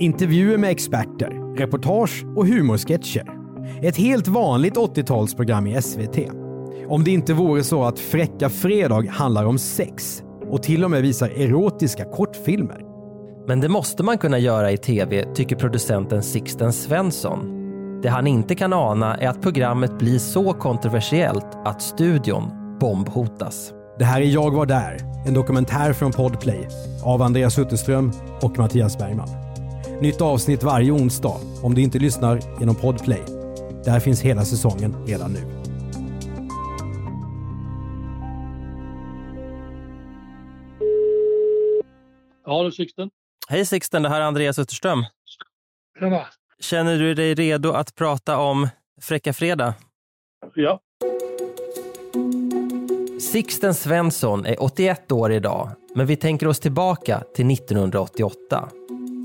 [0.00, 3.24] Intervjuer med experter, reportage och humorsketcher.
[3.82, 6.18] Ett helt vanligt 80-talsprogram i SVT.
[6.88, 11.02] Om det inte vore så att Fräcka Fredag handlar om sex och till och med
[11.02, 12.80] visar erotiska kortfilmer.
[13.46, 17.40] Men det måste man kunna göra i tv, tycker producenten Sixten Svensson.
[18.02, 23.72] Det han inte kan ana är att programmet blir så kontroversiellt att studion bombhotas.
[23.98, 26.68] Det här är Jag var där, en dokumentär från Podplay
[27.04, 28.12] av Andreas Utterström
[28.42, 29.47] och Mattias Bergman.
[30.00, 33.22] Nytt avsnitt varje onsdag om du inte lyssnar genom Podplay.
[33.84, 35.40] Där finns hela säsongen redan nu.
[42.46, 43.10] Ja du Sixten.
[43.48, 45.04] Hej Sixten, det här är Andreas Utterström.
[45.98, 46.26] Tjena.
[46.60, 48.68] Känner du dig redo att prata om
[49.00, 49.74] Fräcka Fredag?
[50.54, 50.80] Ja.
[53.20, 58.68] Sixten Svensson är 81 år idag, men vi tänker oss tillbaka till 1988.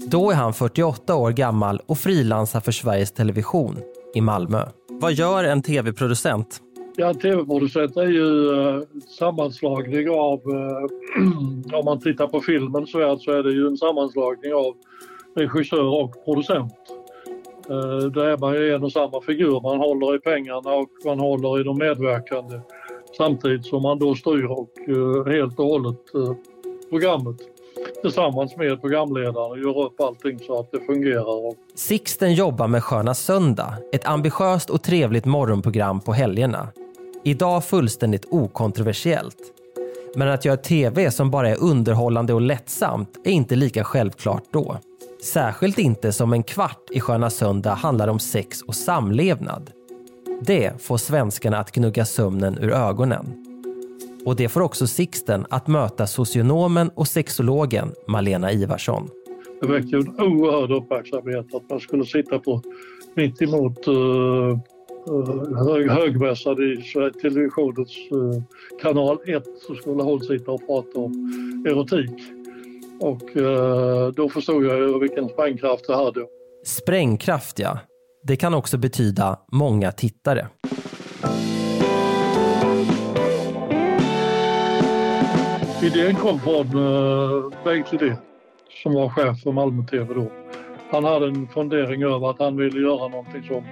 [0.08, 3.78] Då är han 48 år gammal och frilansar för Sveriges Television
[4.16, 4.66] i Malmö.
[4.90, 6.62] Vad gör en tv-producent?
[6.96, 8.82] Ja, en tv-producent är ju eh,
[9.20, 13.78] sammanslagning av, eh, om man tittar på filmen så är, så är det ju en
[13.78, 14.74] sammanslagning av
[15.36, 16.74] regissör och producent.
[17.70, 21.20] Eh, där är man ju en och samma figur, man håller i pengarna och man
[21.20, 22.62] håller i de medverkande
[23.18, 24.70] samtidigt som man då styr och
[25.28, 26.00] helt och hållet
[26.90, 27.38] programmet
[28.04, 31.56] tillsammans med programledaren och gör upp allting så att det fungerar.
[31.76, 36.68] Sixten jobbar med Sköna Söndag, ett ambitiöst och trevligt morgonprogram på helgerna.
[37.24, 39.38] Idag fullständigt okontroversiellt.
[40.16, 44.78] Men att göra tv som bara är underhållande och lättsamt är inte lika självklart då.
[45.24, 49.72] Särskilt inte som en kvart i Sköna Söndag handlar om sex och samlevnad.
[50.42, 53.53] Det får svenskarna att gnugga sömnen ur ögonen.
[54.26, 59.10] Och det får också Sixten att möta socionomen och sexologen Malena Ivarsson.
[59.62, 62.62] Det väckte en oerhörd uppmärksamhet att man skulle sitta på
[63.16, 64.58] mitt emot uh,
[65.68, 68.44] hög, högmässad i televisionens uh,
[68.82, 72.12] kanal 1 så skulle hon sitta och prata om erotik.
[73.00, 76.26] Och uh, då förstod jag vilken sprängkraft det hade.
[76.66, 77.80] Sprängkraft ja.
[78.24, 80.48] Det kan också betyda många tittare.
[85.84, 86.68] Idén kom från
[87.64, 88.18] Bengt Lidén
[88.84, 90.32] som var chef för Malmö TV då.
[90.92, 93.64] Han hade en fundering över att han ville göra någonting som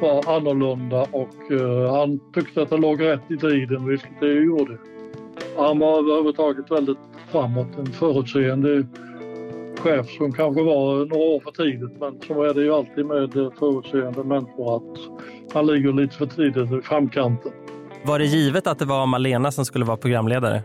[0.00, 4.78] var annorlunda och uh, han tyckte att det låg rätt i tiden, vilket det gjorde.
[5.56, 6.98] Han var överhuvudtaget väldigt
[7.30, 8.86] framåt, en förutseende
[9.78, 13.36] chef som kanske var några år för tidigt men så är det ju alltid med
[13.36, 14.98] eh, förutseende människor att
[15.54, 17.52] man ligger lite för tidigt i framkanten.
[18.04, 20.62] Var det givet att det var Malena som skulle vara programledare?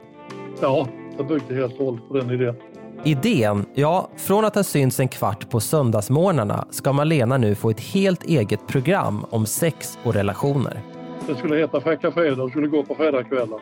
[0.61, 2.55] Ja, jag byggde helt och hållet på den idén.
[3.03, 3.65] Idén?
[3.73, 8.23] Ja, från att ha synts en kvart på söndagsmorgnarna ska Malena nu få ett helt
[8.23, 10.81] eget program om sex och relationer.
[11.27, 13.59] Det skulle heta Fräcka Fredag och skulle gå på fredagskvällar.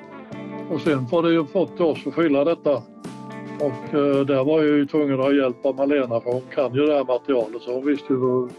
[0.72, 2.74] Och sen får det ju fått oss att fylla detta.
[3.60, 6.74] Och eh, där var jag ju tvungen att ha hjälp av Malena för hon kan
[6.74, 8.50] ju det här materialet så hon visste ju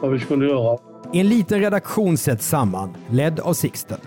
[0.00, 0.78] vad vi skulle göra.
[1.12, 3.98] En liten redaktion sätts samman, ledd av Sixten.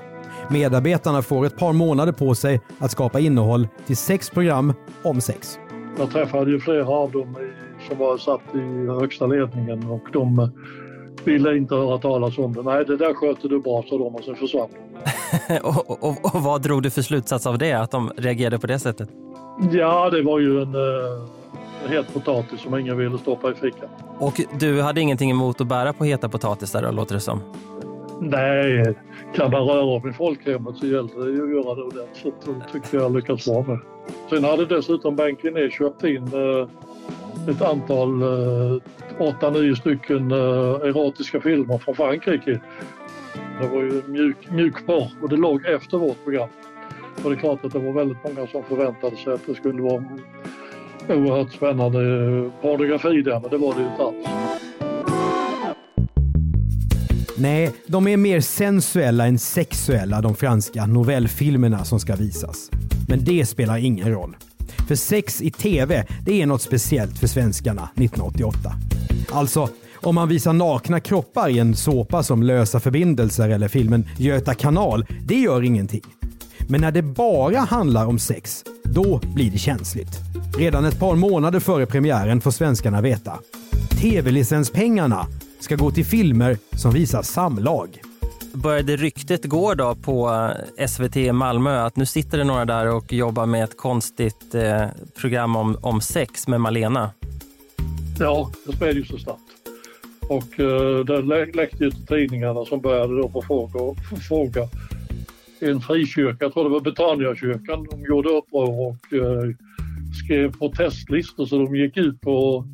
[0.50, 4.74] Medarbetarna får ett par månader på sig att skapa innehåll till sex program
[5.04, 5.60] om sex.
[5.98, 7.38] Jag träffade ju flera av dem
[7.88, 10.52] som var satt i högsta ledningen och de
[11.24, 12.62] ville inte höra talas om det.
[12.62, 14.70] Nej, det där sköter du bra, sa de och sen försvann
[15.64, 18.80] och, och, och vad drog du för slutsats av det, att de reagerade på det
[18.80, 19.10] sättet?
[19.72, 21.26] Ja, det var ju en uh,
[21.90, 23.90] het potatis som ingen ville stoppa i fickan.
[24.20, 27.42] Och du hade ingenting emot att bära på heta potatisar låter det som?
[28.20, 28.96] Nej,
[29.34, 32.36] kan man röra om i folkhemmet så gäller det ju att göra det ordentligt.
[32.46, 33.80] Det tyckte jag lyckats bra med.
[34.30, 36.68] Sen hade dessutom Bank Linné köpt in eh,
[37.50, 38.82] ett antal, eh,
[39.20, 42.60] åtta, nio stycken eh, erotiska filmer från Frankrike.
[43.62, 46.50] Det var ju mjuk, mjukporr och det låg efter vårt program.
[47.24, 49.82] Och det är klart att det var väldigt många som förväntade sig att det skulle
[49.82, 50.04] vara
[51.10, 52.00] oerhört spännande
[52.62, 54.45] pornografi där, men det var det ju inte alls.
[57.38, 62.70] Nej, de är mer sensuella än sexuella de franska novellfilmerna som ska visas.
[63.08, 64.36] Men det spelar ingen roll.
[64.88, 68.74] För sex i TV, det är något speciellt för svenskarna 1988.
[69.32, 74.54] Alltså, om man visar nakna kroppar i en såpa som Lösa förbindelser eller filmen Göta
[74.54, 76.04] kanal, det gör ingenting.
[76.70, 80.20] Men när det bara handlar om sex, då blir det känsligt.
[80.58, 83.40] Redan ett par månader före premiären får svenskarna veta.
[84.02, 85.28] TV-licenspengarna
[85.66, 88.02] ska gå till filmer som visar samlag.
[88.54, 90.50] Började ryktet gå då på
[90.88, 94.86] SVT i Malmö att nu sitter det några där och jobbar med ett konstigt eh,
[95.22, 97.12] program om, om sex med Malena?
[98.20, 99.42] Ja, det spred ju så snabbt.
[100.30, 104.62] Och uh, det lä läckte ju till tidningarna som började då på fråga, fråga.
[105.60, 109.56] En frikyrka, jag tror det var Betaniakyrkan, de gjorde uppror och uh,
[110.26, 112.66] skrev protestlistor så de gick ut på,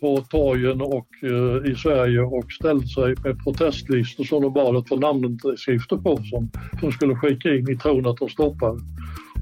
[0.00, 4.88] på torgen och uh, i Sverige och ställde sig med protestlistor som de bad att
[4.88, 6.50] få namnunderskrifter på som
[6.80, 8.80] de skulle skicka in i tron att de stoppade.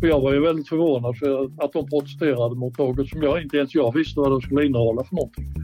[0.03, 3.57] Och jag var ju väldigt förvånad för att de protesterade mot något som jag inte
[3.57, 5.45] ens jag visste vad det skulle innehålla för någonting.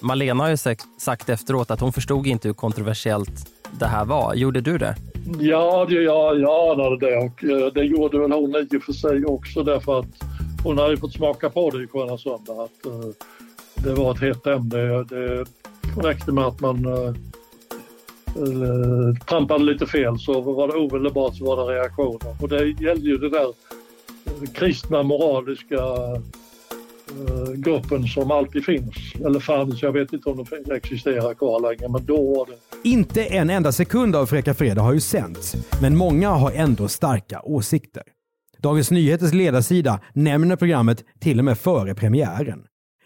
[0.00, 0.56] Malena har ju
[0.98, 3.46] sagt efteråt att hon förstod inte hur kontroversiellt
[3.78, 4.34] det här var.
[4.34, 4.96] Gjorde du det?
[5.38, 8.92] Ja, det, jag, jag anade det och eh, det gjorde väl hon i och för
[8.92, 10.06] sig också därför att
[10.62, 13.10] hon hade fått smaka på det i Sköna Söndag att uh,
[13.74, 15.04] det var ett hett ämne.
[15.04, 15.44] Det
[16.02, 17.14] räckte med att man uh,
[18.38, 22.36] uh, trampade lite fel så var det omedelbart så var det reaktioner.
[22.40, 23.52] Och det gällde ju det där
[24.54, 25.82] kristna moraliska
[27.54, 28.94] gruppen som alltid finns.
[29.24, 32.88] Eller fanns, jag vet inte om de existerar kvar längre, men då var det.
[32.88, 37.40] Inte en enda sekund av Fräcka Fredag har ju sänts, men många har ändå starka
[37.42, 38.02] åsikter.
[38.62, 42.62] Dagens Nyheters ledarsida nämner programmet till och med före premiären.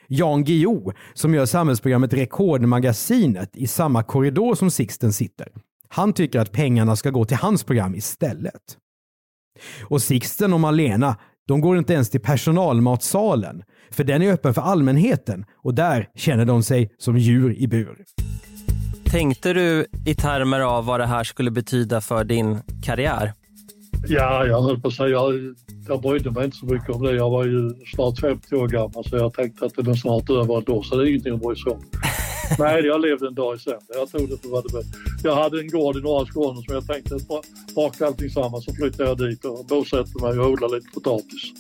[0.09, 5.49] Jan Guillou, som gör samhällsprogrammet Rekordmagasinet i samma korridor som Sixten sitter,
[5.89, 8.79] han tycker att pengarna ska gå till hans program istället.
[9.83, 11.17] Och Sixten och Malena,
[11.49, 16.45] de går inte ens till personalmatsalen, för den är öppen för allmänheten och där känner
[16.45, 18.05] de sig som djur i bur.
[19.05, 23.33] Tänkte du i termer av vad det här skulle betyda för din karriär?
[24.09, 25.55] Ja, jag höll på att säga, jag,
[25.89, 27.13] jag brydde mig inte så mycket om det.
[27.13, 30.63] Jag var ju snart 50 år gammal så jag tänkte att det är snart över
[30.67, 31.83] då, så det är ingenting att bry sig om.
[32.59, 33.95] Nej, jag levde en dag i sänder.
[33.95, 34.85] Jag tog det för vad det var.
[35.25, 37.19] Jag hade en gård i norra Skåne som jag tänkte
[37.75, 41.53] baka allting samman så flyttade jag dit och bosatte mig och odlade lite potatis.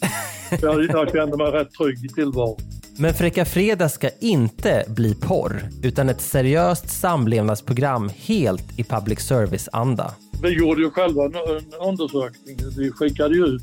[0.62, 2.56] Jag, jag kände mig rätt trygg i tillvaron.
[2.98, 10.14] Men Fräcka Fredag ska inte bli porr, utan ett seriöst samlevnadsprogram helt i public service-anda.
[10.44, 12.56] Vi gjorde ju själva en, en undersökning.
[12.76, 13.62] Vi skickade ju ut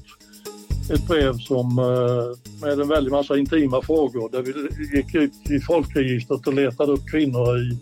[0.94, 5.60] ett brev som, eh, med en väldig massa intima frågor där vi gick ut i
[5.60, 7.78] folkregistret och letade upp kvinnor i,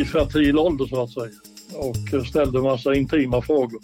[0.00, 1.30] i fertil ålder så att säga
[1.74, 3.80] och eh, ställde en massa intima frågor.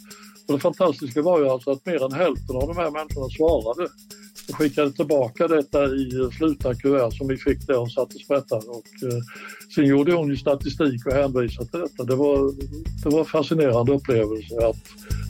[0.49, 3.88] Och det fantastiska var ju alltså att mer än hälften av de här människorna svarade
[4.49, 8.70] och skickade tillbaka detta i eh, slutna kuvert som vi fick där och satte sprättar.
[8.70, 8.84] Och,
[9.76, 12.05] sen gjorde hon ju statistik och hänvisade till detta.
[12.05, 12.52] Det var,
[13.02, 14.76] det var en fascinerande upplevelse att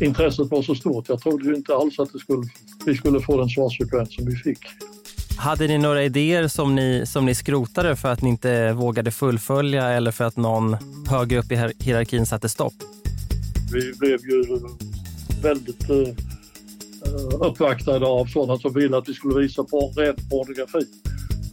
[0.02, 1.08] intresset var så stort.
[1.08, 2.42] Jag trodde ju inte alls att det skulle,
[2.86, 4.58] vi skulle få den svarsfrekvens som vi fick.
[5.38, 9.88] Hade ni några idéer som ni, som ni skrotade för att ni inte vågade fullfölja
[9.88, 10.76] eller för att någon
[11.08, 12.74] högre upp i hierarkin satte stopp?
[13.72, 14.60] Vi blev ju
[15.42, 16.08] väldigt uh,
[17.40, 20.86] uppvaktade av sådana som ville att vi skulle visa på ren pornografi.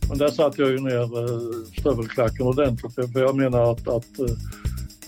[0.10, 4.20] Men där satte jag ju ner uh, stövelklacken ordentligt för jag menar att, att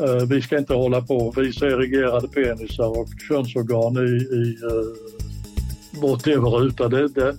[0.02, 5.16] uh, vi ska inte hålla på och visa erigerade penisar och könsorgan i, i uh,
[6.02, 6.88] vår tv-ruta.
[6.88, 7.36] Det, det,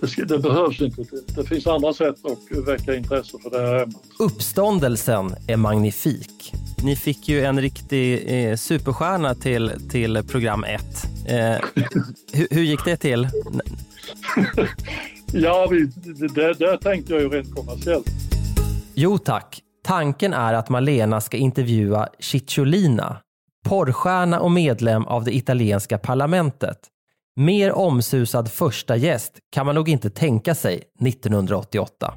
[0.00, 1.02] det, det, behövs inte.
[1.02, 3.96] Det, det, finns andra sätt att väcka intresse för det här ämnet.
[4.18, 6.52] Uppståndelsen är magnifik.
[6.84, 10.82] Ni fick ju en riktig eh, superstjärna till, till program 1.
[11.26, 11.56] Eh,
[12.32, 13.28] hur, hur, gick det till?
[15.34, 15.68] ja,
[16.36, 18.06] det, det tänkte jag ju rent kommersiellt.
[18.94, 19.60] Jo tack.
[19.84, 23.16] Tanken är att Malena ska intervjua Cicciolina,
[23.68, 26.78] porrstjärna och medlem av det italienska parlamentet.
[27.36, 32.14] Mer omsusad första gäst kan man nog inte tänka sig 1988.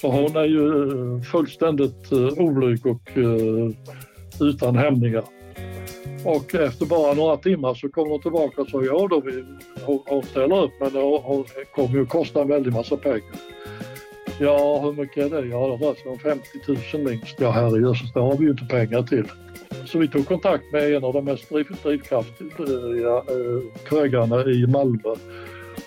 [0.00, 0.68] För hon är ju
[1.16, 3.70] eh, fullständigt eh, oblyg och uh,
[4.40, 5.24] utan hämningar.
[6.24, 9.44] Och efter bara några timmar så kom hon tillbaka och sa ja då, vi,
[9.84, 13.36] hon, hon ställer upp men det hon kommer ju kosta en väldig massa pengar.
[14.40, 15.48] Ja, hur mycket är det?
[15.48, 16.48] Ja, det rör sig om 50
[16.92, 17.40] 000 minst.
[17.40, 19.24] Ja, herrejösses, det har vi ju inte pengar till.
[19.86, 21.50] Så vi tog kontakt med en av de mest
[21.82, 25.14] drivkraftiga eh, eh, krögarna i Malmö.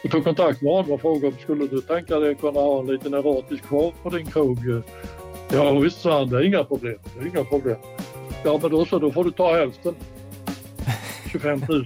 [0.04, 2.86] Och tog kontakt med honom och frågade om skulle du tänka dig kunna ha en
[2.86, 4.58] liten erotisk show på din krog?
[5.52, 6.98] Ja visst sa han, det är inga problem.
[7.16, 7.78] Det är inga problem.
[8.44, 9.96] Ja men då så, då får du ta hälften.
[11.34, 11.86] 25 000.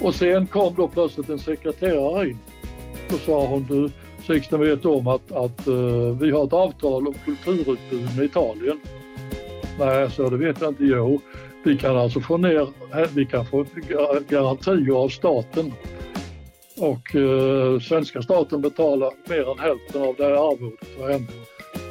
[0.00, 2.38] Och sen kom då plötsligt en sekreterare in.
[3.10, 3.90] Då sa hon, du
[4.26, 8.80] Sixten vet om att, att uh, vi har ett avtal om kulturutbud med Italien.
[9.78, 10.84] Nej, så det vet jag inte.
[10.84, 11.20] Jo,
[11.64, 13.66] vi kan alltså få ner, eh, vi kan få
[14.28, 15.72] garantier av staten
[16.76, 21.26] och uh, svenska staten betalar mer än hälften av det här arvodet för henne.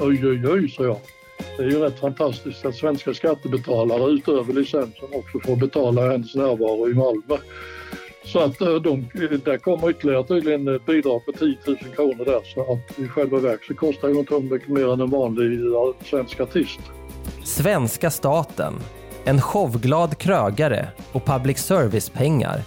[0.01, 0.97] Oj, oj, oj, sa jag.
[1.57, 6.89] Det är ju rätt fantastiskt att svenska skattebetalare utöver licensen också får betala hennes närvaro
[6.89, 7.37] i Malmö.
[8.23, 9.09] Så att eh, de,
[9.45, 13.39] där kommer ytterligare tydligen ett bidrag på 10 000 kronor där så att i själva
[13.39, 16.79] verket så kostar ju inte mycket mer än en vanlig eh, svensk artist.
[17.43, 18.73] Svenska staten,
[19.25, 22.61] en showglad krögare och public service-pengar.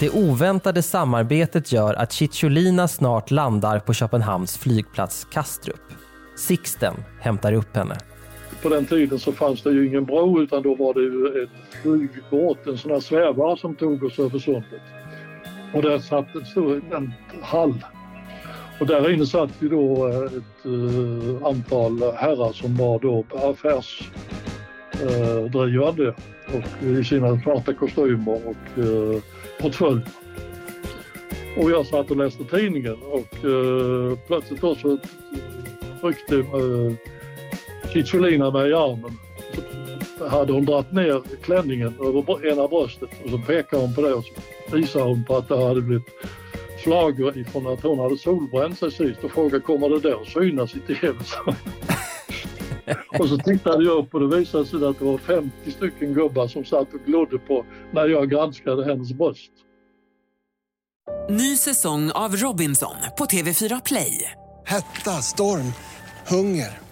[0.00, 5.82] Det oväntade samarbetet gör att Cicciolina snart landar på Köpenhamns flygplats Kastrup.
[6.38, 7.98] Sixten hämtar upp henne.
[8.62, 11.48] På den tiden så fanns det ju ingen bro utan då var det ju en
[11.82, 14.80] flygbåt, en sån här svävare som tog oss över sundet.
[15.74, 16.26] Och där satt
[16.92, 17.84] en hall.
[18.80, 26.14] Och där inne satt ju då ett uh, antal herrar som var då affärsdrivande uh,
[26.54, 29.20] och i sina svarta kostymer och eh, uh,
[29.60, 30.08] portföljer.
[31.56, 34.98] Och jag satt och läste tidningen och uh, plötsligt då så
[36.02, 36.44] ryckte
[37.92, 39.18] Cicciolina mig i armen.
[40.18, 44.14] Så hade hon dragit ner klänningen över ena bröstet och så pekade hon på det
[44.14, 46.06] och så visade hon på att det hade blivit
[46.84, 50.76] flagor ifrån att hon hade solbränt sig sist och frågade kommer det där att synas
[50.76, 51.18] i TV?
[53.18, 56.48] och så tittade jag upp och det visade sig att det var 50 stycken gubbar
[56.48, 59.52] som satt och glodde på när jag granskade hennes bröst.
[61.30, 64.30] Ny säsong av Robinson på TV4 Play.
[64.66, 65.72] Hetta, storm,
[66.28, 66.91] hunger.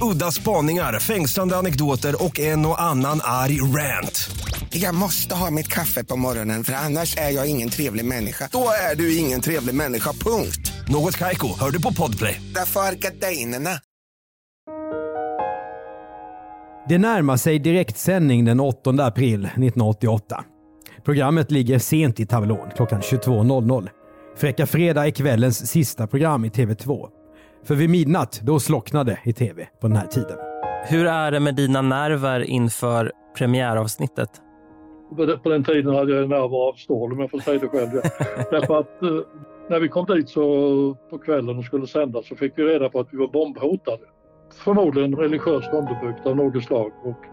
[0.00, 4.30] Udda spaningar, fängslande anekdoter och en och annan arg rant.
[4.70, 8.48] Jag måste ha mitt kaffe på morgonen för annars är jag ingen trevlig människa.
[8.52, 10.72] Då är du ingen trevlig människa, punkt.
[10.88, 12.40] Något Kaiko, hör du på Podplay.
[12.54, 13.70] Därför är gardinerna.
[16.88, 20.44] Det närmar sig direktsändning den 8 april 1988.
[21.04, 23.88] Programmet ligger sent i tablån, klockan 22.00.
[24.36, 27.08] Fräcka Fredag är kvällens sista program i TV2.
[27.64, 30.38] För vid midnatt, då slocknade i TV på den här tiden.
[30.84, 34.30] Hur är det med dina nerver inför premiäravsnittet?
[35.42, 37.90] På den tiden hade jag nerver av stål om jag får säga det själv.
[38.50, 39.08] Därför att eh,
[39.70, 43.00] när vi kom dit så på kvällen och skulle sända så fick vi reda på
[43.00, 44.02] att vi var bombhotade.
[44.64, 46.92] Förmodligen religiöst underbyggt av något slag.
[47.04, 47.24] Och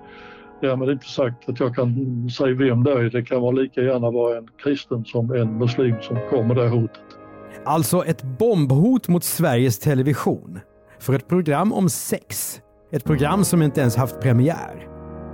[0.61, 1.95] därmed inte sagt att jag kan
[2.29, 3.09] säga vem det är.
[3.09, 7.18] Det kan vara lika gärna vara en kristen som en muslim som kommer det hotet.
[7.69, 10.59] Alltså ett bombhot mot Sveriges Television.
[10.99, 12.61] För ett program om sex.
[12.91, 14.87] Ett program som inte ens haft premiär.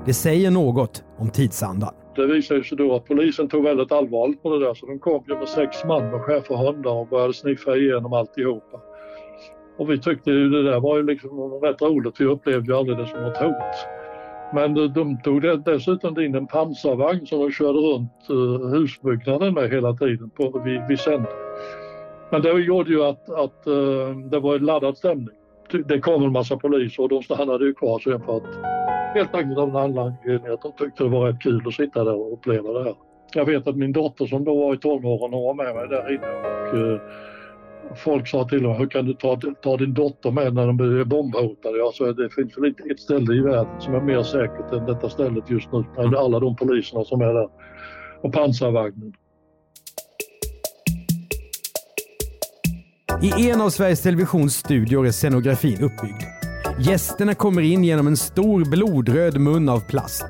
[0.06, 1.94] Det säger något om tidsandan.
[2.16, 5.24] Det visade sig då att polisen tog väldigt allvarligt på det där så de kom
[5.28, 8.82] ju med sex man med schäferhundar och började sniffa igenom alltihopa.
[9.78, 11.30] Och vi tyckte ju det där var ju liksom
[11.64, 12.22] rätt roligt.
[12.22, 13.76] Vi upplevde ju aldrig det som något hot.
[14.54, 19.94] Men de tog dessutom in en pansarvagn som de körde runt eh, husbyggnaden med hela
[19.94, 21.32] tiden på, vid, vid sändning.
[22.32, 25.36] Men det gjorde ju att, att eh, det var en laddad stämning.
[25.86, 28.76] Det kom en massa poliser och de stannade ju kvar sen för att
[29.16, 32.16] helt enkelt av en anledning att de tyckte det var rätt kul att sitta där
[32.16, 32.96] och uppleva det här.
[33.34, 36.14] Jag vet att min dotter som då var i tonåren, hon var med mig där
[36.14, 37.02] inne och eh,
[37.96, 41.04] folk sa till honom, hur kan du ta, ta din dotter med när de blir
[41.04, 41.78] bombhotade?
[41.78, 44.86] Jag sa, det finns väl inte ett ställe i världen som är mer säkert än
[44.86, 45.84] detta stället just nu.
[45.98, 47.50] Med alla de poliserna som är där.
[48.22, 49.14] Och pansarvagnen.
[53.26, 56.24] I en av Sveriges Televisions studior är scenografin uppbyggd.
[56.80, 60.26] Gästerna kommer in genom en stor blodröd mun av plast.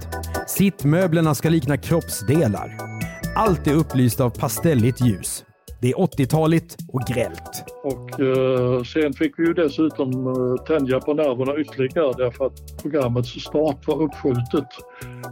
[0.47, 2.77] Sittmöblerna ska likna kroppsdelar.
[3.35, 5.45] Allt är upplyst av pastelligt ljus.
[5.81, 7.63] Det är 80-taligt och grällt.
[7.83, 13.29] Och eh, sen fick vi ju dessutom eh, tänja på nerverna ytterligare därför att programmets
[13.29, 14.67] start var uppskjutet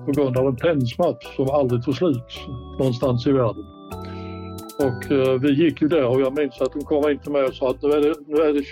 [0.06, 2.40] på grund av en tennismatch som aldrig tog slut
[2.80, 3.83] någonstans i världen.
[4.80, 7.44] Och eh, vi gick ju där och jag minns att de kom in till mig
[7.44, 8.64] och sa att nu är det, nu är det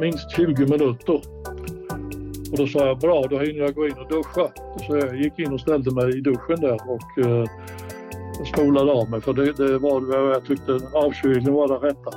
[0.00, 1.20] minst 20 minuter.
[2.50, 4.48] Och då sa jag bra, då hinner jag gå in och duscha.
[4.86, 7.44] Så jag gick in och ställde mig i duschen där och eh,
[8.54, 12.10] spolade av mig för det, det var jag tyckte avkylningen var det rätta.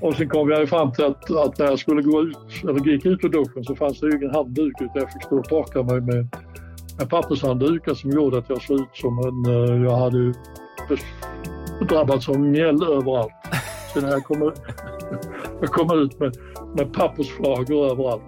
[0.02, 3.06] Och sen kom jag fram till att, att, när jag skulle gå ut, eller gick
[3.06, 6.00] ut ur duschen så fanns det ingen handduk utan jag fick stå och torka mig
[6.00, 6.28] med,
[6.98, 10.32] med pappershanddukar som gjorde att jag såg ut som en, eh, jag hade
[11.84, 13.32] drabbats av mjäll överallt.
[13.94, 14.52] Så när jag kom,
[15.60, 16.36] jag kom ut med,
[16.76, 18.22] med pappersflagor överallt.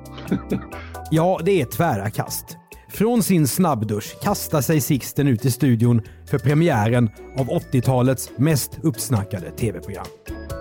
[1.10, 2.56] Ja, det är tvära kast.
[2.90, 9.50] Från sin snabbdusch kastar sig Sixten ut i studion för premiären av 80-talets mest uppsnackade
[9.50, 10.06] tv-program.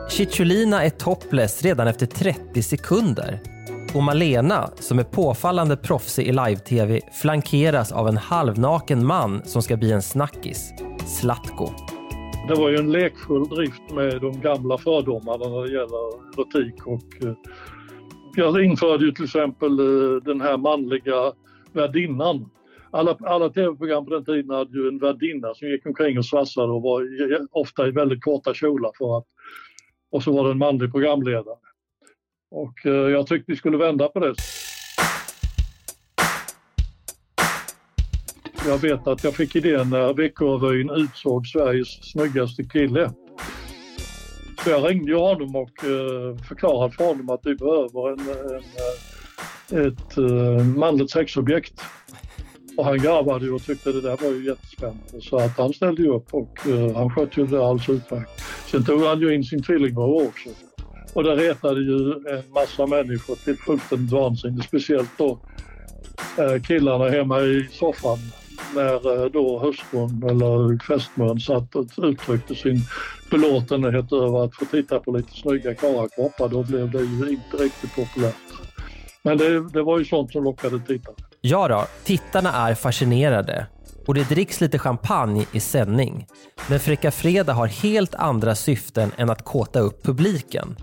[0.09, 3.41] Cicciolina är topless redan efter 30 sekunder.
[3.93, 9.77] Och Malena, som är påfallande proffsig i live-tv, flankeras av en halvnaken man som ska
[9.77, 10.73] bli en snackis.
[11.05, 11.69] Zlatko.
[12.47, 17.25] Det var ju en lekfull drift med de gamla fördomarna när det gäller erotik och
[17.25, 17.33] eh,
[18.35, 21.33] jag införde ju till exempel eh, den här manliga
[21.73, 22.49] värdinnan.
[22.91, 26.71] Alla, alla tv-program på den tiden hade ju en värdinna som gick omkring och svassade
[26.71, 27.07] och var
[27.51, 29.25] ofta i väldigt korta kjolar för att
[30.11, 31.57] och så var det en manlig programledare.
[32.51, 34.35] Och eh, jag tyckte vi skulle vända på det.
[38.67, 43.11] Jag vet att jag fick idén när Veckorevyn utsåg Sveriges snyggaste kille.
[44.63, 49.87] Så jag ringde honom och eh, förklarade för honom att vi behöver en, en, eh,
[49.87, 51.81] ett eh, manligt sexobjekt.
[52.77, 56.09] Och han garvade och tyckte det där var ju jättespännande så att han ställde ju
[56.09, 56.57] upp och
[56.95, 58.43] han skötte ju det alldeles utmärkt.
[58.71, 60.49] Sen tog han ju in sin tvillingbror också.
[61.13, 64.63] Och det retade ju en massa människor till fullständigt vansinne.
[64.63, 65.39] Speciellt då
[66.67, 68.17] killarna hemma i soffan
[68.75, 72.81] när eh, då hustrun eller fästmön satt och uttryckte sin
[73.31, 76.49] belåtenhet över att få titta på lite snygga karlakroppar.
[76.49, 78.35] Då blev det ju inte riktigt populärt.
[79.23, 81.15] Men det, det var ju sånt som lockade tittare.
[81.41, 83.67] Ja då, tittarna är fascinerade
[84.07, 86.27] och det dricks lite champagne i sändning.
[86.69, 90.75] Men Fräcka Fredag har helt andra syften än att kåta upp publiken.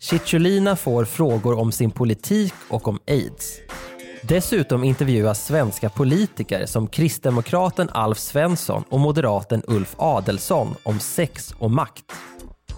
[0.00, 3.58] Cicciolina får frågor om sin politik och om aids.
[4.28, 11.70] Dessutom intervjuas svenska politiker som kristdemokraten Alf Svensson och moderaten Ulf Adelsson om sex och
[11.70, 12.04] makt.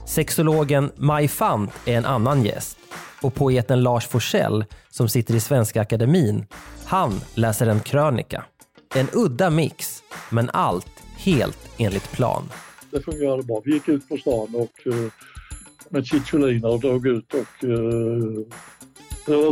[0.06, 2.78] Sexologen Maj Fant är en annan gäst
[3.22, 6.46] och poeten Lars Forssell som sitter i Svenska Akademin,
[6.84, 8.44] han läser en krönika.
[8.94, 12.48] En udda mix, men allt helt enligt plan.
[12.90, 13.62] Det fungerade bra.
[13.64, 15.12] Vi gick ut på stan och, eh,
[15.88, 18.46] med Cicciolina och drog ut och eh,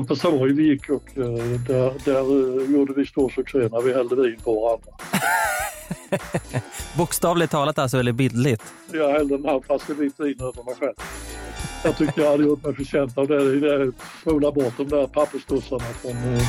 [0.08, 1.24] på Sorg vi gick och uh,
[1.66, 4.92] där, där uh, gjorde vi stor succé när vi hällde vin på varandra.
[6.96, 8.62] Bokstavligt talat alltså, eller bildligt?
[8.92, 10.94] Jag hällde en halv flaska vitt vin över mig själv.
[11.84, 13.60] Jag tyckte jag hade gjort mig förtjänt av det.
[13.60, 16.42] det spola bort de där papperstussarna från eh,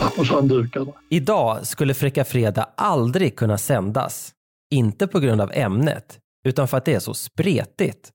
[0.00, 0.92] pappershanddukarna.
[1.10, 4.32] Idag skulle Fräcka Fredag aldrig kunna sändas.
[4.70, 8.10] Inte på grund av ämnet, utan för att det är så spretigt.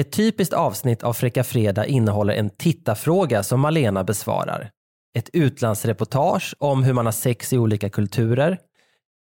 [0.00, 4.70] Ett typiskt avsnitt av Fräcka Fredag innehåller en tittarfråga som Malena besvarar.
[5.18, 8.58] Ett utlandsreportage om hur man har sex i olika kulturer.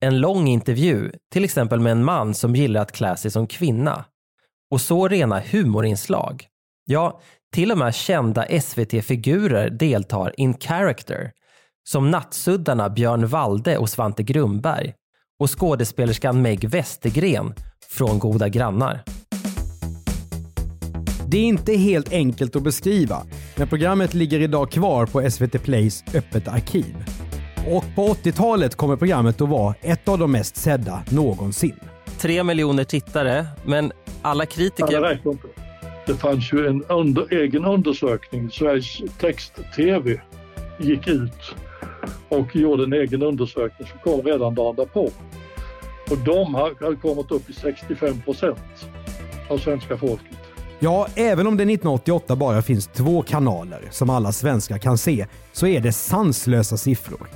[0.01, 4.05] En lång intervju, till exempel med en man som gillar att klä sig som kvinna.
[4.71, 6.47] Och så rena humorinslag.
[6.85, 7.21] Ja,
[7.53, 11.31] till och med kända SVT-figurer deltar in character.
[11.89, 14.93] Som nattsuddarna Björn Walde och Svante Grumberg.
[15.39, 17.53] Och skådespelerskan Meg Westergren
[17.89, 19.03] från Goda grannar.
[21.31, 23.23] Det är inte helt enkelt att beskriva,
[23.55, 26.95] men programmet ligger idag kvar på SVT Plays öppet arkiv.
[27.67, 31.79] Och på 80-talet kommer programmet att vara ett av de mest sedda någonsin.
[32.19, 35.17] Tre miljoner tittare, men alla kritiker...
[35.23, 35.35] Ja,
[36.07, 38.51] det fanns ju en under, egen undersökning.
[38.51, 40.21] Sveriges Text-TV
[40.79, 41.55] gick ut
[42.29, 45.11] och gjorde en egen undersökning som kom redan dagen därpå.
[46.11, 48.89] Och de har kommit upp i 65 procent
[49.49, 50.38] av svenska folket.
[50.81, 55.67] Ja, även om det 1988 bara finns två kanaler som alla svenskar kan se så
[55.67, 57.27] är det sanslösa siffror.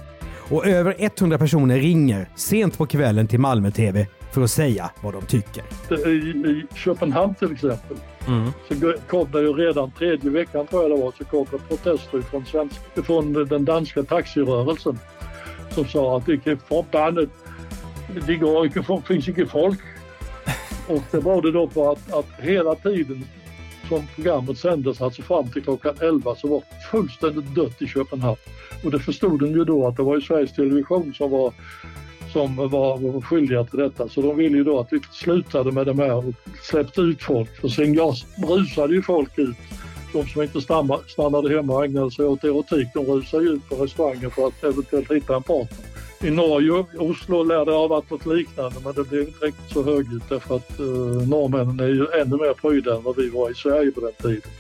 [0.50, 5.14] Och över 100 personer ringer sent på kvällen till Malmö TV för att säga vad
[5.14, 5.64] de tycker.
[6.08, 8.52] I, Köpenhamn till exempel mm.
[8.68, 12.22] så kom det ju redan tredje veckan tror jag det var så kom det protester
[12.22, 12.76] från, svensk,
[13.06, 15.00] från den danska taxirörelsen
[15.70, 17.30] som sa att det är förbannat,
[18.28, 19.80] det går inte, finns inte folk.
[20.88, 23.26] Och det var det då på att, att hela tiden
[23.90, 28.38] som programmet sändes, alltså fram till klockan 11, så var det fullständigt dött i Köpenhamn.
[28.84, 31.54] Och det förstod de ju då att det var ju Sveriges Television som var
[32.34, 34.10] som var skyldiga till detta.
[34.10, 37.62] Så de ville ju då att vi slutade med det här och släppte ut folk.
[37.62, 38.00] För sen
[38.48, 39.58] rusade ju folk ut.
[40.14, 40.62] De som inte
[41.08, 45.12] stannade hemma och ägnade sig åt erotik, de rusade ut på restauranger för att eventuellt
[45.12, 45.93] hitta en partner.
[46.24, 49.84] I Norge, Oslo, lär det ha varit något liknande men det blev inte riktigt så
[49.84, 53.54] högljutt därför att uh, norrmännen är ju ännu mer pryda än vad vi var i
[53.54, 54.52] Sverige på den tiden.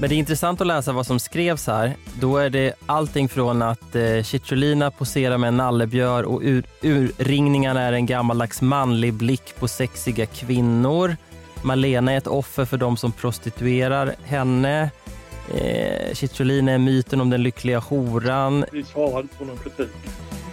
[0.00, 1.96] Men det är intressant att läsa vad som skrevs här.
[2.20, 7.80] Då är det allting från att eh, Cicciolina poserar med en nallebjörn och ur, urringningarna
[7.82, 11.16] är en gammaldags manlig blick på sexiga kvinnor.
[11.62, 14.90] Malena är ett offer för de som prostituerar henne.
[15.54, 18.64] Eh, Cicciolina är myten om den lyckliga horan.
[18.72, 19.96] Vi svarade på någon kritik.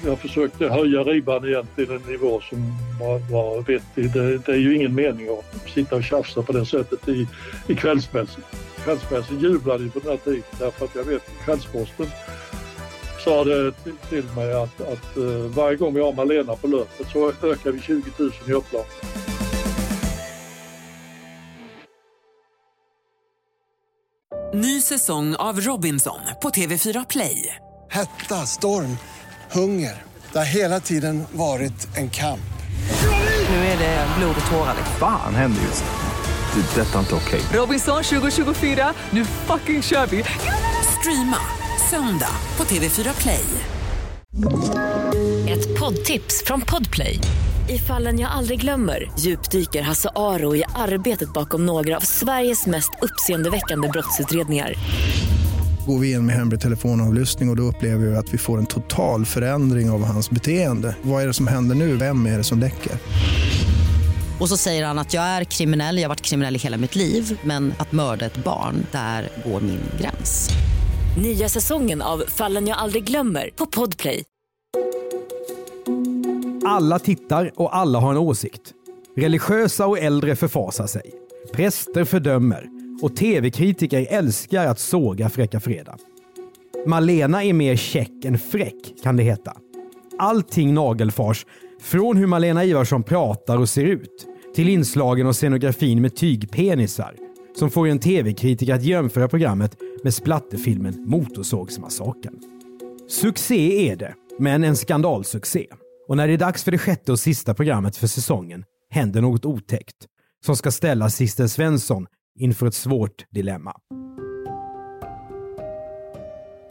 [0.06, 4.14] Jag försökte höja ribban igen till en nivå som var, var vettig.
[4.14, 7.28] Det, det är ju ingen mening att sitta och tjafsa på det sättet i,
[7.68, 8.44] i kvällspressen.
[8.84, 12.08] Kvällspressen jublade ju på den här tiden därför att jag vet att Kvällsposten
[13.24, 17.08] sa det till, till mig att, att uh, varje gång vi har Malena på löpet
[17.14, 18.86] så ökar vi 20 000 i upplag.
[24.54, 27.56] Ny säsong av Robinson på TV4 Play.
[27.90, 28.98] Hetta, storm,
[29.52, 30.04] hunger.
[30.32, 32.42] Det har hela tiden varit en kamp.
[33.50, 34.76] Nu är det blod och tårar.
[35.00, 36.62] Fan händer just nu.
[36.62, 36.82] Det.
[36.82, 37.42] är Detta är inte okej.
[37.54, 40.24] Robinson 2024, nu fucking kör vi!
[41.00, 41.38] Streama
[41.90, 43.46] söndag på TV4 Play.
[45.50, 47.20] Ett poddtips från Podplay.
[47.70, 52.92] I fallen jag aldrig glömmer djupdyker Hasse Aro i arbetet bakom några av Sveriges mest
[53.02, 54.74] uppseendeväckande brottsutredningar.
[55.88, 58.66] Går vi in med hemlig telefonavlyssning och, och då upplever vi att vi får en
[58.66, 60.96] total förändring av hans beteende.
[61.02, 61.96] Vad är det som händer nu?
[61.96, 62.92] Vem är det som läcker?
[64.40, 66.96] Och så säger han att jag är kriminell, jag har varit kriminell i hela mitt
[66.96, 70.50] liv men att mörda ett barn, där går min gräns.
[71.22, 74.24] Nya säsongen av Fallen jag aldrig glömmer på Podplay.
[76.66, 78.74] Alla tittar och alla har en åsikt.
[79.18, 81.12] Religiösa och äldre förfasar sig.
[81.54, 85.98] Präster fördömer och tv-kritiker älskar att såga Fräcka Fredag.
[86.86, 89.54] Malena är mer käck än fräck, kan det heta.
[90.20, 91.46] Allting nagelfars,
[91.82, 97.16] från hur Malena Ivarsson pratar och ser ut, till inslagen och scenografin med tygpenisar,
[97.60, 102.40] som får en tv-kritiker att jämföra programmet med splatterfilmen Motorsågsmassakern.
[103.10, 105.68] Succé är det, men en skandalsuccé.
[106.08, 109.46] Och när det är dags för det sjätte och sista programmet för säsongen händer något
[109.46, 110.08] otäckt
[110.46, 112.08] som ska ställa Sisten Svensson
[112.38, 113.74] inför ett svårt dilemma.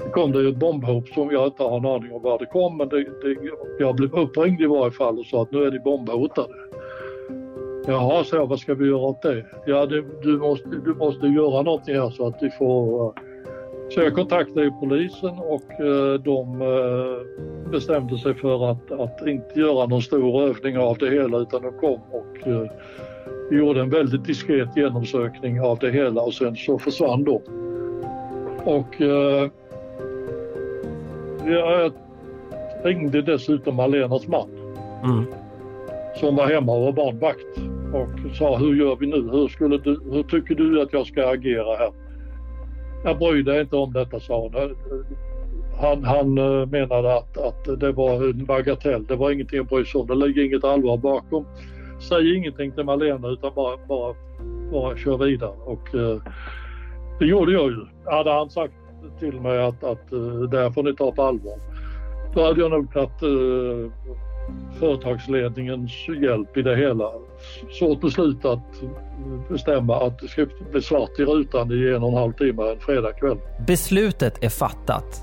[0.05, 2.47] Det kom det ju ett bombhot som jag inte har en aning om var det
[2.47, 3.37] kom men det, det,
[3.79, 6.55] jag blev uppringd i varje fall och sa att nu är de bombhotade.
[7.87, 9.47] Jaha, så jag, vad ska vi göra åt det?
[9.67, 13.07] Ja, det, du, måste, du måste göra någonting här så att vi får...
[13.07, 13.13] Eh,
[13.91, 19.87] så jag kontaktade polisen och eh, de eh, bestämde sig för att, att inte göra
[19.87, 22.47] någon stor övning av det hela utan de kom och
[23.51, 27.41] eh, gjorde en väldigt diskret genomsökning av det hela och sen så försvann de.
[28.65, 29.01] Och
[31.47, 31.93] jag
[32.85, 34.49] ringde dessutom Alenas man
[35.05, 35.25] Mm.
[36.21, 37.47] som var hemma och var barnvakt
[37.95, 39.31] och sa hur gör vi nu?
[39.31, 41.91] Hur, skulle du, hur tycker du att jag ska agera här?
[43.05, 44.75] Jag bryr dig inte om detta, sa hon.
[45.81, 49.85] Han, han eh, menade att, att det var en bagatell, det var ingenting att bry
[49.85, 51.45] sig om, det ligger inget allvar bakom.
[51.99, 54.15] Säg ingenting till Malena utan bara, bara,
[54.73, 55.55] bara kör vidare.
[55.65, 56.23] Och, eh,
[57.19, 57.87] det gjorde jag ju.
[58.05, 58.75] Hade han sagt
[59.19, 60.19] till mig att, att eh,
[60.51, 61.59] det här får ni ta på allvar.
[62.35, 63.93] Då hade jag nog tagit eh,
[64.79, 67.13] företagsledningens hjälp i det hela.
[67.79, 68.89] Svårt beslut att eh,
[69.51, 72.81] bestämma att det ska bli svart i rutan i en och en halv timme en
[72.81, 73.39] fredagkväll.
[73.67, 75.23] Beslutet är fattat.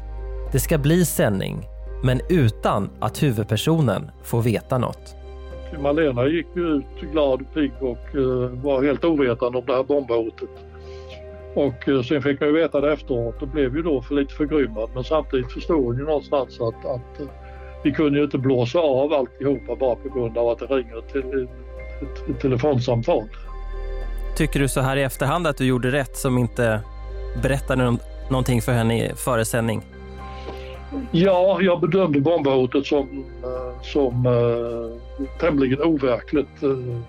[0.51, 1.67] Det ska bli sändning,
[2.03, 5.22] men utan att huvudpersonen får veta något.
[5.81, 9.83] Malena gick ju ut glad och pigg och eh, var helt ovetande om det här
[9.83, 10.49] bombhotet.
[11.55, 14.33] Och eh, sen fick man ju veta det efteråt och blev ju då för lite
[14.33, 17.27] förgrymmad men samtidigt förstod hon ju någonstans att, att eh,
[17.83, 21.47] vi kunde ju inte blåsa av alltihopa bara på grund av att det ringer till
[22.01, 23.23] ett, ett telefonsamtal.
[24.38, 26.81] Tycker du så här i efterhand att du gjorde rätt som inte
[27.41, 27.97] berättade
[28.29, 29.81] någonting för henne före sändning?
[31.12, 33.25] Ja, jag bedömde bombhotet som,
[33.82, 34.91] som uh,
[35.39, 36.63] tämligen overkligt.
[36.63, 36.99] Uh,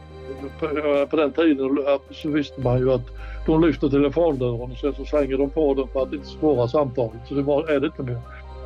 [0.61, 0.67] på,
[1.11, 1.79] på den tiden
[2.11, 3.07] så visste man ju att
[3.47, 7.21] de lyfter telefondörren och sen så slänger de på den för att inte spåra samtalet.
[7.29, 8.21] Så det var, är det inte mer.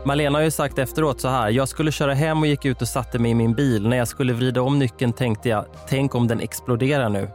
[0.04, 1.50] Malena har ju sagt efteråt så här.
[1.50, 3.88] Jag skulle köra hem och gick ut och satte mig i min bil.
[3.88, 7.28] När jag skulle vrida om nyckeln tänkte jag, tänk om den exploderar nu.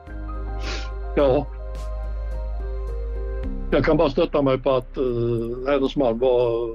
[1.16, 1.48] Ja.
[3.72, 6.70] Jag kan bara stötta mig på att uh, hennes man var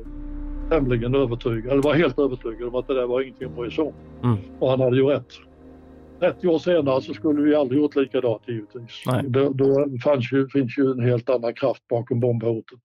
[0.68, 3.84] tämligen övertygad, eller var helt övertygad om att det där var ingenting att bry sig
[3.84, 3.92] om.
[4.22, 4.38] Mm.
[4.58, 5.32] Och han hade ju rätt.
[6.20, 9.02] 30 år senare så skulle vi aldrig gjort likadant givetvis.
[9.06, 9.24] Nej.
[9.26, 12.78] Då, då fanns ju, finns ju en helt annan kraft bakom bombhotet.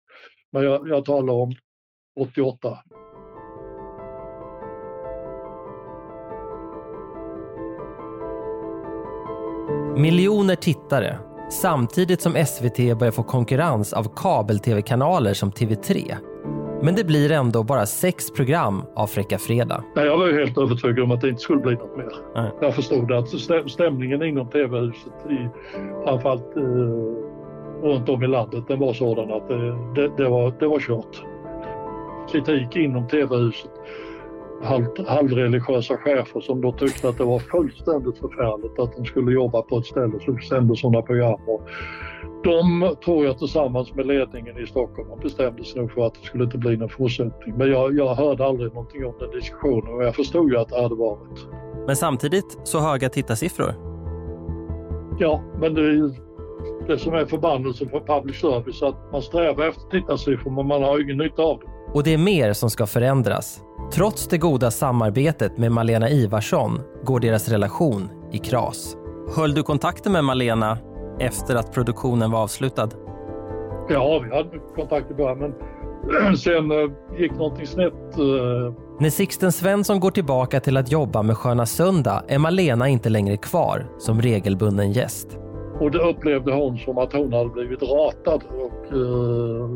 [0.51, 1.53] Men jag, jag talar om
[2.19, 2.77] 88.
[9.97, 11.17] Miljoner tittare
[11.51, 16.15] samtidigt som SVT börjar få konkurrens av kabel-tv-kanaler som TV3
[16.83, 19.83] men det blir ändå bara sex program av Fräcka Fredag.
[19.95, 22.11] Nej, jag var ju helt övertygad om att det inte skulle bli något mer.
[22.35, 22.51] Nej.
[22.61, 25.47] Jag förstod att stäm- stämningen inom TV-huset, i,
[26.05, 26.63] framförallt eh,
[27.83, 31.23] runt om i landet, den var sådan att det, det, det, var, det var kört.
[32.31, 33.71] Kritik inom TV-huset.
[34.63, 39.62] Halvt, halvreligiösa chefer som då tyckte att det var fullständigt förfärligt att de skulle jobba
[39.62, 41.39] på ett ställe som sände sådana program.
[41.47, 41.67] Och
[42.43, 46.43] de tror jag tillsammans med ledningen i Stockholm bestämde sig nog för att det skulle
[46.43, 47.58] inte bli någon fortsättning.
[47.58, 50.82] Men jag, jag hörde aldrig någonting om den diskussionen och jag förstod ju att det
[50.82, 51.47] hade varit.
[51.88, 53.74] Men samtidigt så höga tittarsiffror.
[55.19, 56.12] Ja, men det är
[56.88, 61.04] det som är förbannelsen för public service att man strävar efter tittarsiffror men man har
[61.04, 61.70] ingen nytta av det.
[61.93, 63.62] Och det är mer som ska förändras.
[63.93, 68.97] Trots det goda samarbetet med Malena Ivarsson går deras relation i kras.
[69.36, 70.77] Höll du kontakten med Malena
[71.19, 72.89] efter att produktionen var avslutad?
[73.89, 75.54] Ja, vi hade kontakt i början men
[76.38, 77.93] sen eh, gick någonting snett.
[78.17, 83.10] eh, När Sixten Svensson går tillbaka till att jobba med Sköna Söndag är Malena inte
[83.10, 85.27] längre kvar som regelbunden gäst.
[85.80, 89.69] Och det upplevde hon som att hon hade blivit ratad och eh,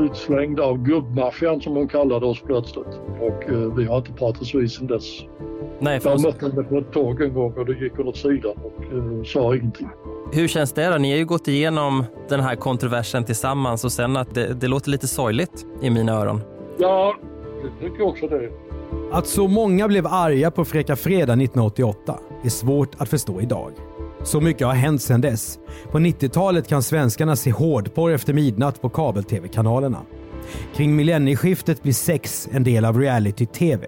[0.00, 3.00] utslängd av gubbmaffian som hon kallade oss plötsligt.
[3.20, 5.20] Och eh, vi har inte pratats vid sedan dess.
[5.80, 6.22] Nej, för Jag oss.
[6.24, 9.22] mötte henne på ett tåg en gång och då gick hon åt sidan och eh,
[9.24, 9.88] sa ingenting.
[10.32, 10.98] Hur känns det då?
[10.98, 14.90] Ni har ju gått igenom den här kontroversen tillsammans och sen att det, det låter
[14.90, 16.40] lite sorgligt i mina öron.
[16.78, 17.14] Ja,
[17.62, 18.50] det tycker jag också det.
[19.12, 23.70] Att så många blev arga på Fräcka Fredag 1988 är svårt att förstå idag.
[24.24, 25.58] Så mycket har hänt sedan dess.
[25.90, 29.98] På 90-talet kan svenskarna se hårdporr efter midnatt på kabel-tv-kanalerna.
[30.74, 33.86] Kring millennieskiftet blir sex en del av reality-tv.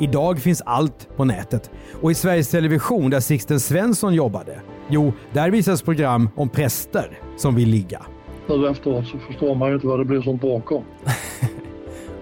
[0.00, 1.70] Idag finns allt på nätet.
[2.02, 7.54] Och i Sveriges Television, där Sixten Svensson jobbade, jo, där visas program om präster som
[7.54, 8.02] vill ligga.
[8.48, 10.84] Nu efteråt så förstår man ju inte vad det blir som bråk om.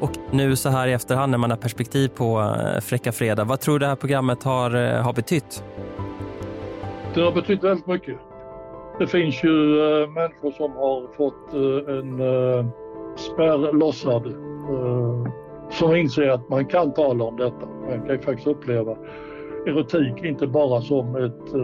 [0.00, 3.60] Och nu så här i efterhand när man har perspektiv på eh, Fräcka Fredag, vad
[3.60, 5.62] tror du det här programmet har, eh, har betytt?
[7.18, 8.18] Det har betytt väldigt mycket.
[8.98, 12.66] Det finns ju äh, människor som har fått äh, en äh,
[13.16, 14.34] spärr lossad
[15.70, 17.66] som inser att man kan tala om detta.
[17.88, 18.96] Man kan ju faktiskt uppleva
[19.66, 21.54] erotik inte bara som ett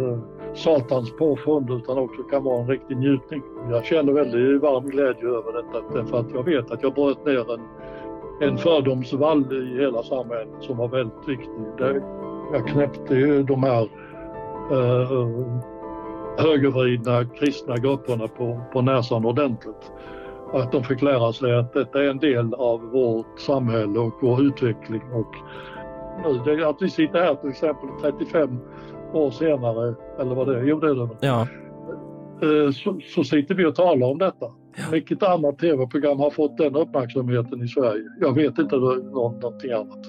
[0.57, 3.43] satans påfund utan också kan vara en riktig njutning.
[3.71, 7.55] Jag känner väldigt varm glädje över detta därför att jag vet att jag bröt ner
[7.55, 7.61] en,
[8.49, 11.65] en fördomsvall i hela samhället som var väldigt viktig.
[12.53, 13.89] Jag knäppte ju de här
[14.71, 15.11] eh,
[16.39, 19.93] högervridna kristna grupperna på, på näsan ordentligt.
[20.53, 24.43] Att de fick lära sig att detta är en del av vårt samhälle och vår
[24.43, 25.03] utveckling.
[25.13, 25.35] Och
[26.47, 28.59] nu, att vi sitter här till exempel 35
[29.13, 31.09] år senare, eller vad det är, jo det är det.
[31.21, 31.47] Ja.
[32.43, 34.47] Eh, så, så sitter vi och talar om detta.
[34.93, 38.05] Vilket annat tv-program har fått den uppmärksamheten i Sverige?
[38.21, 40.05] Jag vet inte någon, någonting annat.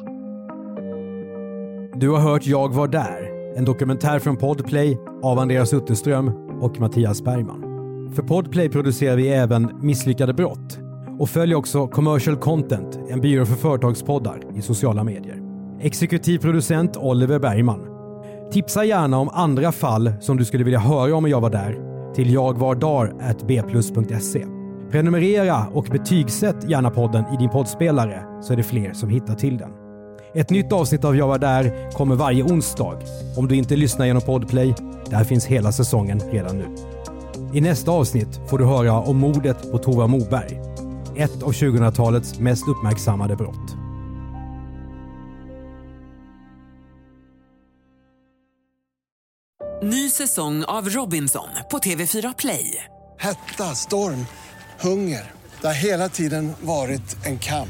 [1.93, 7.23] Du har hört Jag var där, en dokumentär från Podplay av Andreas Utterström och Mattias
[7.23, 7.61] Bergman.
[8.15, 10.79] För Podplay producerar vi även Misslyckade brott
[11.19, 15.41] och följer också Commercial Content, en byrå för företagspoddar i sociala medier.
[15.81, 17.87] Exekutiv producent Oliver Bergman.
[18.51, 21.77] Tipsa gärna om andra fall som du skulle vilja höra om Jag var där
[22.13, 24.45] till jagvardar.bplus.se.
[24.91, 29.57] Prenumerera och betygsätt gärna podden i din poddspelare så är det fler som hittar till
[29.57, 29.84] den.
[30.35, 32.99] Ett nytt avsnitt av Jag var där kommer varje onsdag.
[33.37, 34.75] Om du inte lyssnar genom Podplay,
[35.09, 36.75] där finns hela säsongen redan nu.
[37.53, 40.59] I nästa avsnitt får du höra om mordet på Tova Moberg.
[41.15, 43.75] Ett av 2000-talets mest uppmärksammade brott.
[49.83, 52.83] Ny säsong av Robinson på TV4 Play.
[53.19, 54.25] Hetta, storm,
[54.79, 55.31] hunger.
[55.61, 57.69] Det har hela tiden varit en kamp.